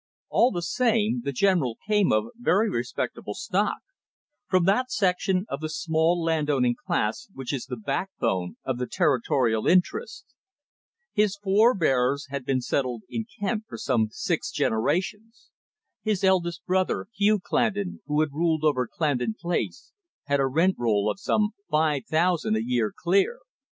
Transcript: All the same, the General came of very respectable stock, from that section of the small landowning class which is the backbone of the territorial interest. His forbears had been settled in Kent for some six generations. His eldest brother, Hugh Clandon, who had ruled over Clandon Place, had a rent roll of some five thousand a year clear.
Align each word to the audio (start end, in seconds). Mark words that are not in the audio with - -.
All 0.29 0.49
the 0.49 0.63
same, 0.63 1.21
the 1.23 1.31
General 1.31 1.77
came 1.87 2.11
of 2.11 2.29
very 2.35 2.67
respectable 2.71 3.35
stock, 3.35 3.81
from 4.47 4.65
that 4.65 4.89
section 4.89 5.45
of 5.47 5.59
the 5.59 5.69
small 5.69 6.19
landowning 6.23 6.73
class 6.87 7.29
which 7.35 7.53
is 7.53 7.67
the 7.67 7.77
backbone 7.77 8.55
of 8.63 8.79
the 8.79 8.87
territorial 8.87 9.67
interest. 9.67 10.25
His 11.13 11.35
forbears 11.37 12.25
had 12.31 12.45
been 12.45 12.61
settled 12.61 13.03
in 13.09 13.25
Kent 13.39 13.65
for 13.69 13.77
some 13.77 14.07
six 14.09 14.49
generations. 14.49 15.51
His 16.01 16.23
eldest 16.23 16.65
brother, 16.65 17.05
Hugh 17.13 17.39
Clandon, 17.39 18.01
who 18.07 18.21
had 18.21 18.33
ruled 18.33 18.63
over 18.63 18.87
Clandon 18.87 19.35
Place, 19.39 19.91
had 20.23 20.39
a 20.39 20.47
rent 20.47 20.77
roll 20.79 21.11
of 21.11 21.19
some 21.19 21.49
five 21.69 22.07
thousand 22.07 22.57
a 22.57 22.63
year 22.63 22.91
clear. 22.91 23.37